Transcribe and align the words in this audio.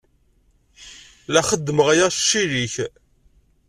La 1.31 1.41
xeddmeɣ 1.49 1.87
aya 1.93 2.07
ccil-ik. 2.17 2.75